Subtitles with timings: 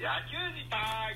[0.00, 1.14] 野球自体。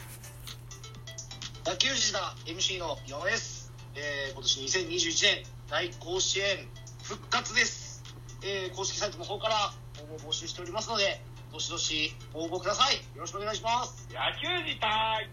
[1.65, 6.69] 野球児だ MC の 4S、えー、今年2021年大甲子園
[7.03, 8.03] 復活です、
[8.43, 9.73] えー、公式サイトの方から
[10.13, 12.97] 応募募集しておりますのでどしどし応募ください。
[13.17, 14.07] よろしくお願いします。
[14.13, 15.31] 野球自体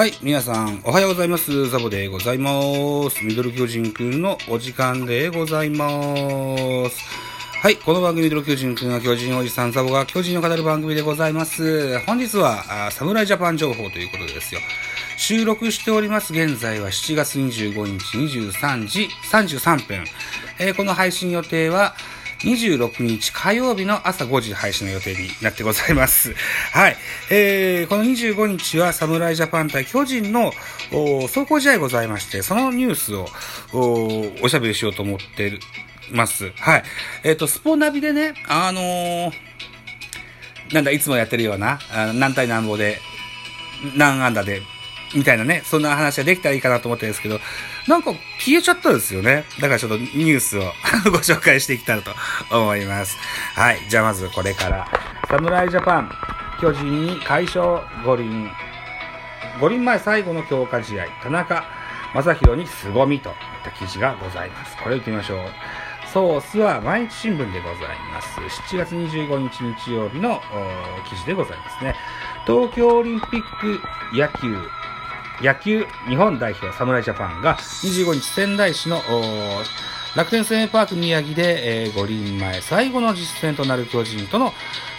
[0.00, 1.68] はい、皆さん、おはようございます。
[1.68, 2.50] ザボでございま
[3.10, 3.22] す。
[3.22, 5.86] ミドル巨人くんのお時間でございま
[6.88, 7.04] す。
[7.60, 11.98] はい、この番組ミドル巨人くんは巨人おじさんザボが巨人を語る番組でございます。
[12.06, 14.62] 本日は、侍ジャパン情報ということでですよ。
[15.18, 20.04] 収録しております現在は7月25日23時33分。
[20.58, 21.94] えーこの配信予定は、
[22.42, 26.34] 26日火曜日の朝5時配信の予定になってございます。
[26.72, 26.96] はい。
[27.30, 30.52] えー、この25日は侍ジャパン対巨人の
[30.90, 33.28] 走行試合ございまして、そのニュースを
[34.42, 35.58] おしゃべりしようと思って
[36.10, 36.52] ます。
[36.56, 36.82] はい。
[37.24, 39.32] えっ、と、スポナビでね、あのー
[40.72, 43.00] なんだ、いつもやってるような、あ何対何歩で、
[43.96, 44.62] 何安打で、
[45.14, 47.40] みたいなね、そんな話ができたらいいかなと思ってるんですけど、
[47.88, 49.44] なんか消えちゃったんですよね。
[49.60, 50.62] だからちょっとニュースを
[51.10, 52.12] ご紹介していきたいと
[52.50, 53.18] 思います。
[53.54, 53.80] はい。
[53.88, 54.86] じゃあまずこれから、
[55.28, 56.12] 侍ジャパン、
[56.60, 58.50] 巨人に快勝五輪。
[59.60, 61.64] 五輪前最後の強化試合、田中
[62.14, 64.76] 将大に凄みといった記事がございます。
[64.82, 65.38] これを行ってみましょう。
[66.12, 68.40] ソースは毎日新聞でございます。
[68.40, 70.40] 7月25日日曜日の
[71.08, 71.94] 記事でございますね。
[72.46, 73.80] 東京オリンピック
[74.12, 74.56] 野球
[75.42, 79.00] 野球日本代表侍ジャパンが25日仙台市の
[80.14, 84.52] 楽天生命パーク宮城で、えー五輪前最後の実戦となる巨人との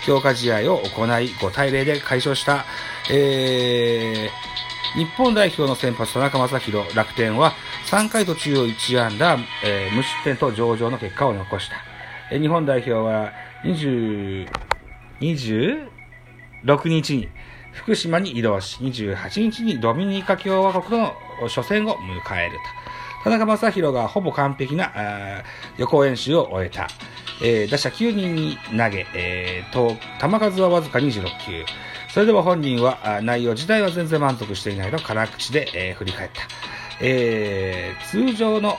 [0.06, 2.66] 強化試合を行い5対0で快勝した、
[3.12, 4.52] えー
[4.98, 7.54] 日本代表の先発田中将大楽天は
[7.90, 11.76] 3回途中を1安打、えー無失点と上々の結果を残した、
[12.32, 13.32] えー日本代表は
[13.64, 14.48] 20
[15.22, 17.30] 26日に
[17.74, 21.14] 福島に移動し、28日にドミニカ共和国との
[21.48, 22.58] 初戦を迎える
[23.24, 23.30] と。
[23.30, 25.44] 田中将大がほぼ完璧な
[25.78, 26.88] 予行演習を終えた。
[27.44, 31.64] えー打者9人に投げ、えーと、球数はわずか26球。
[32.14, 36.42] それでも本人は内容自体は全然満足していないと辛口で、えー振り返った。
[37.02, 38.78] えー通常の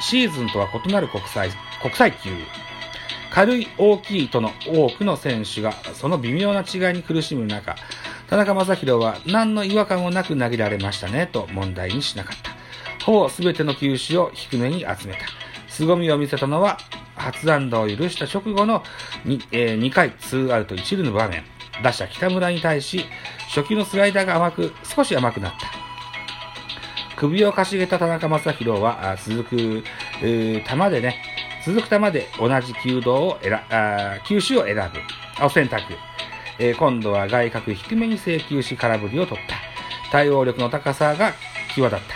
[0.00, 1.50] シーズンとは異なる国際、
[1.80, 2.30] 国際球。
[3.30, 7.76] 軽い大きいとの多くの選手がその微妙な違いに苦しむ中、
[8.32, 13.04] 田中将大は何の違和感もなく投げられましたねと問題にしなかった。
[13.04, 15.26] ほぼ全ての球種を低めに集めた。
[15.68, 16.78] 凄みを見せたのは
[17.14, 18.82] 初安打を許した直後の
[19.26, 21.44] 2,、え2回2アウト1塁の場面。
[21.82, 23.04] 打者北村に対し
[23.54, 27.16] 初球のスライダーが甘く、少し甘くなった。
[27.16, 29.84] 首をかしげた田中将大は、続く、
[30.22, 31.22] 球でね、
[31.66, 34.76] 続く球で同じ球道を選、あ球種を選
[35.38, 36.11] ぶ、を選択。
[36.62, 39.56] えー今度は外角低めに制球し空振りを取った。
[40.12, 41.32] 対応力の高さが
[41.74, 42.14] 際立った。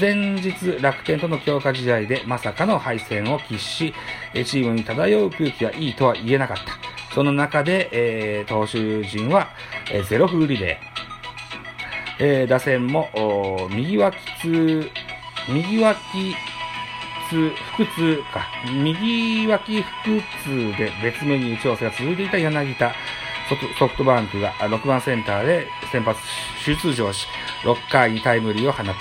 [0.00, 3.94] 前日楽天との強化試合でまさかの敗戦を喫し、
[4.34, 6.64] チームに漂う空気はいいとは言えなかった。
[7.14, 9.48] その中で、えー投手陣は、
[9.92, 12.24] えーゼロフリレー。
[12.24, 13.08] えー打線も
[13.70, 14.90] 右脇痛、
[15.48, 15.96] 右脇
[17.30, 22.92] 痛、腹痛か、右脇腹痛で別メニュー調整が続いていた柳田
[23.78, 26.20] ソフトバンクが6番センターで先発
[26.64, 27.26] 出場し、
[27.62, 28.94] 6回にタイムリーを放った。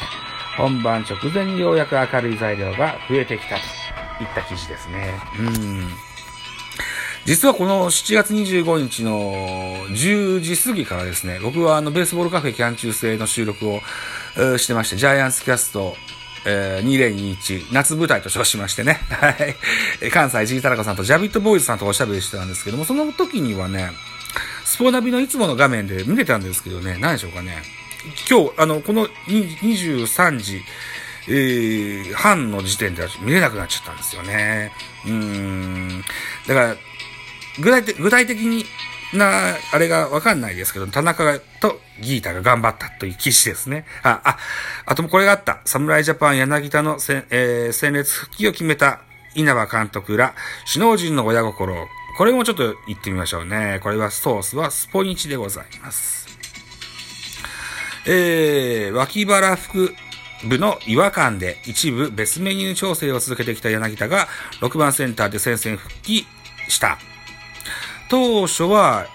[0.57, 5.13] 本番直前にようやく明るい材料が増えてきたといった記事ですね。
[5.39, 5.87] うん。
[7.25, 9.33] 実はこの7月25日の
[9.89, 13.81] 10時過ぎからですね、僕はあのベースボールカフェキャン中制の収録を、
[14.57, 15.93] してまして、ジャイアンツキャスト、
[16.45, 20.09] えー2021夏舞台と称しましてね、 はい。
[20.09, 23.91] 関西 G タラコさんとジャビットボーイズさんとおしゃべりしてたんですけども、その時にはね、
[24.67, 27.63] スポナビのいつもの画面で見れたんですけどね、何でしょうかね。
[28.29, 30.61] 今日、あの、この23時、
[31.29, 34.73] えー半の時点では見れなくなっちゃったんですよね。
[35.05, 36.03] うん。
[36.47, 36.75] だから、
[37.61, 38.65] 具体的具体的に
[39.13, 43.85] な、あれがわかんないですけど、田中とギータが頑張ったという記事ですね。
[44.03, 44.37] あ、あ、
[44.85, 45.61] あともこれがあった。
[45.63, 48.99] 侍ジャパン柳田のせ、えー戦列復帰を決めた
[49.33, 50.33] 稲葉監督ら
[50.71, 51.87] 首脳陣の親心。
[52.17, 53.79] これもちょっと言ってみましょうね。
[53.83, 56.27] これはソースはスポニチでございます。
[58.07, 59.89] えー、脇腹腹
[60.47, 64.27] 部の違和感で一部別メニュー調整を続けてきた柳田が
[64.61, 66.25] 6番センターで戦線復帰
[66.67, 66.97] した。
[68.09, 69.05] 当初は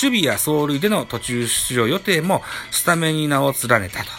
[0.00, 4.10] 守備や走塁での途中出場予定もスタメンに名を連ねたと。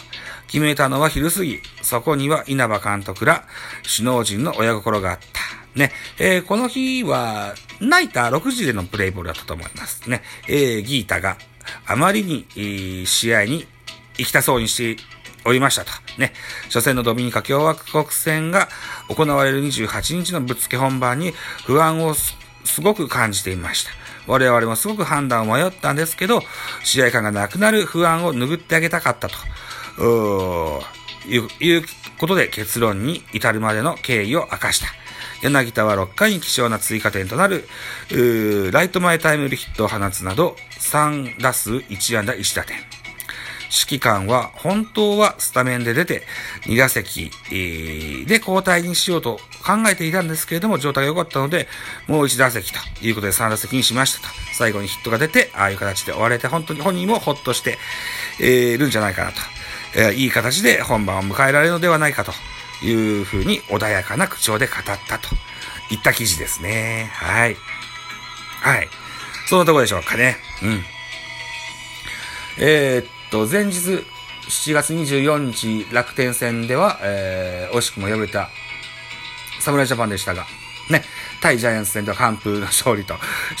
[0.48, 1.60] 決めたのは昼過ぎ。
[1.80, 3.46] そこには稲葉監督ら
[3.84, 5.37] 首脳陣の親心があった。
[5.78, 5.92] ね。
[6.18, 10.22] えー、この日は、ナイター6時でのプレイボールだったと思いますね。
[10.48, 11.38] えー、ギータが
[11.86, 13.66] あまりに、えー、試合に
[14.18, 15.02] 行きたそうにして
[15.44, 15.92] おりましたと。
[16.18, 16.32] ね。
[16.64, 18.68] 初戦のドミニカ共和国戦が
[19.08, 21.32] 行われる28日のぶっつけ本番に
[21.64, 22.36] 不安をす
[22.82, 23.90] ごく感じていました。
[24.26, 26.42] 我々もすごく判断を迷ったんですけど、
[26.84, 29.36] 試合感がなくなる不安を拭ってあげたかったと。
[29.98, 30.82] う
[31.26, 31.84] いう、いう
[32.18, 34.88] ことで結論に至るまでの経緯を明かした。
[35.42, 37.68] 柳田は6回に希少な追加点となる、
[38.72, 42.76] ライト前タイムリーヒットを放つなど、3打数1安打1打点。
[43.70, 46.22] 指揮官は本当はスタメンで出て
[46.62, 51.68] 2打席、で交代にしようと考えていたんですけれども状態が良かったので
[52.06, 54.34] もう1打席ということで3打席にしましたと。
[54.54, 57.78] 最後にヒットが出てああいう形で終われて本当に本人もほっとして、
[58.40, 59.38] えー、るんじゃないかなと。
[59.94, 62.32] えー、いい形で本番を迎えられるのではないかと
[62.82, 65.28] いうふうに穏やかな口調で語ったと
[65.90, 67.10] いった記事ですね。
[67.12, 67.56] はい。
[68.60, 68.88] はい。
[69.46, 70.36] そんなとこでしょうかね。
[70.62, 70.84] うん。
[72.58, 74.04] えー、っと、前日、
[74.48, 78.48] 7月24日楽天戦では、えー、惜しくも敗れた
[79.60, 80.46] 侍ジャパンでしたが、
[80.90, 81.02] ね、
[81.40, 83.14] 対ジャイアンツ戦では完封の勝利と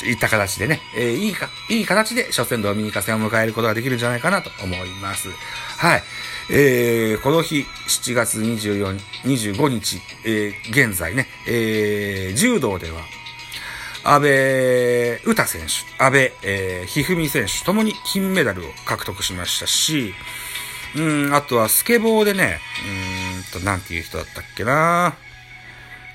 [0.04, 5.28] いった形でね、えー、いいか、いい形で初戦ドミニカ戦を迎えることができるんじゃないかなと思います。
[5.78, 6.02] はい。
[6.50, 13.02] えー、この日、7月24、25日、えー、現在ね、えー、柔道では、
[14.04, 14.30] 安倍
[15.36, 20.14] 詩選手、安倍、えー、ひふみ選手ともに金メダルを獲得しましたし、
[20.96, 22.60] うん、あとはスケボーでね、
[23.54, 25.14] うんと、なんていう人だったっけな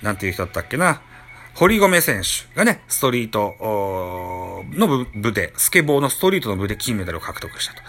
[0.02, 1.02] なんていう人だったっけな
[1.56, 3.56] 堀米選手がね、ストリート
[4.74, 7.82] の部で、スケボーのストリートの部で金メダルを獲得したと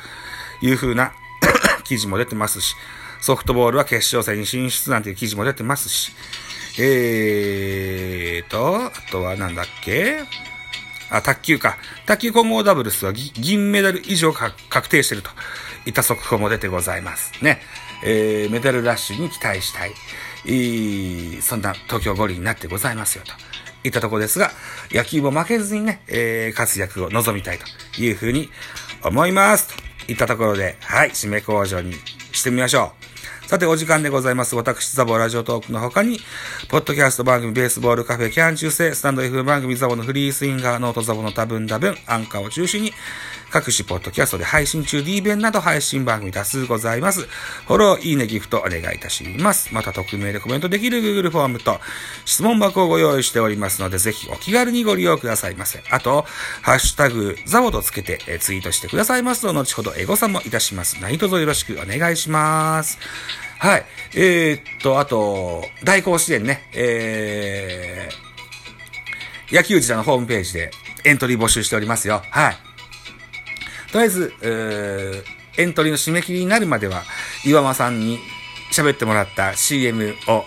[0.66, 1.12] いう風な
[1.84, 2.74] 記事も出てますし、
[3.20, 6.12] ソフトボールは決勝戦に進出なんていう記事も出てますし、
[6.78, 10.20] えーと、あとはなんだっけ？
[11.10, 11.78] あ、卓球か。
[12.06, 15.30] 卓球混合ダブルスは銀メダル以上確定していると
[15.86, 17.32] いった速報も出てございます。
[17.42, 17.62] ね。
[18.02, 19.94] えー、メダルラッシュに期待したい。
[20.46, 23.32] えー、そんな東京五輪になってございますよと。
[23.84, 24.50] いったとこですが、
[24.90, 28.48] 野球も負けずにね、えー、活躍を望みたいというふうに
[29.04, 29.68] 思います。
[30.06, 31.92] といったところで、はい、締め工場に
[32.32, 33.48] してみましょう。
[33.48, 34.56] さて、お時間でございます。
[34.56, 36.18] 私、ザボラジオトークの他に、
[36.70, 42.94] ポッドキャスト番組、ベースボールカフェ、キャン中世、スタンド F 番組、ザボのフリースインガー、ノートザボの多分多分、アンカーを中心に、
[43.54, 47.20] 各種ポッドキャストで配信中 D 弁など配信番組多数ございます。
[47.20, 49.72] フォロー、いいね、ギフトお願いいたします。
[49.72, 51.78] また匿名でコメントできる Google フォームと
[52.24, 55.84] 質問箱をご用意しておりますので、ぜひお気軽にご利用くださいませ。
[55.88, 56.26] あと、
[56.62, 61.00] ハッシュタグ、ザボとつけてツイートしてくださいますと、後ほどエゴさんもいたします。
[61.00, 62.98] 何卒よろしくお願いします。
[63.60, 63.86] はい。
[64.16, 70.72] えー、っと、あと、大甲子園ね、えー、野球自体のホームページで
[71.04, 72.20] エントリー募集しておりますよ。
[72.30, 72.73] はい。
[73.94, 77.04] とりあえず、えー、エントリーの締め切りになるまでは、
[77.46, 78.18] 岩間さんに
[78.72, 80.44] 喋ってもらった CM を、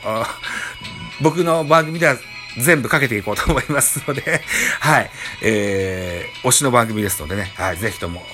[1.22, 2.18] 僕の番組では
[2.60, 4.44] 全部かけていこうと思いますので、
[4.82, 5.10] はい、
[5.44, 8.28] えー、推しの番組ですのでね、はい、ぜひとも、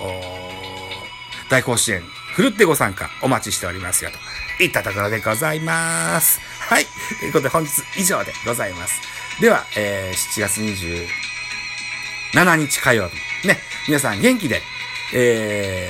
[1.48, 2.02] 大甲子園、
[2.34, 4.10] ふるってご参加お待ちしておりますよ、
[4.58, 6.40] といったところでございます。
[6.58, 6.86] はい。
[7.20, 9.00] ということで本日以上でございます。
[9.40, 10.60] では、えー、7月
[12.34, 13.08] 27日火曜
[13.42, 14.60] 日、ね、皆さん元気で
[15.12, 15.88] え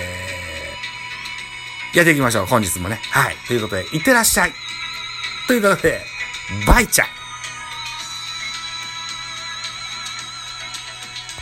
[1.92, 3.00] ー、やっていきましょう、本日もね。
[3.11, 3.37] はい。
[3.47, 4.52] ということで、いってらっしゃい。
[5.47, 6.00] ということで、
[6.66, 7.13] バイチャ